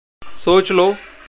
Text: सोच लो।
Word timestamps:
सोच 0.35 0.71
लो। 0.71 0.93